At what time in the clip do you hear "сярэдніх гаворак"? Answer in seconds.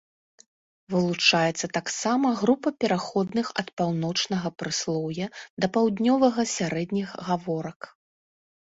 6.57-7.79